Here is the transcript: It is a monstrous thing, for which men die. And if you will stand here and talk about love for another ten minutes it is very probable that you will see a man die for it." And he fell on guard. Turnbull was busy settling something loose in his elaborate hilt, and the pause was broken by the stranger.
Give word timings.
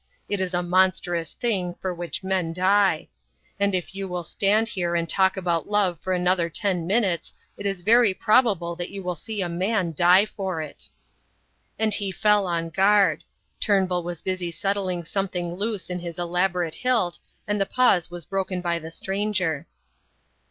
It 0.27 0.39
is 0.41 0.55
a 0.55 0.63
monstrous 0.63 1.33
thing, 1.33 1.75
for 1.79 1.93
which 1.93 2.23
men 2.23 2.53
die. 2.53 3.07
And 3.59 3.75
if 3.75 3.93
you 3.93 4.07
will 4.07 4.23
stand 4.23 4.69
here 4.69 4.95
and 4.95 5.07
talk 5.07 5.37
about 5.37 5.69
love 5.69 5.99
for 5.99 6.13
another 6.13 6.49
ten 6.49 6.87
minutes 6.87 7.33
it 7.55 7.67
is 7.67 7.81
very 7.81 8.11
probable 8.11 8.75
that 8.77 8.89
you 8.89 9.03
will 9.03 9.15
see 9.15 9.43
a 9.43 9.47
man 9.47 9.93
die 9.93 10.25
for 10.25 10.59
it." 10.59 10.89
And 11.77 11.93
he 11.93 12.11
fell 12.11 12.47
on 12.47 12.71
guard. 12.71 13.23
Turnbull 13.59 14.01
was 14.01 14.23
busy 14.23 14.49
settling 14.49 15.03
something 15.05 15.53
loose 15.53 15.87
in 15.87 15.99
his 15.99 16.17
elaborate 16.17 16.73
hilt, 16.81 17.19
and 17.47 17.61
the 17.61 17.67
pause 17.67 18.09
was 18.09 18.25
broken 18.25 18.59
by 18.59 18.79
the 18.79 18.89
stranger. 18.89 19.67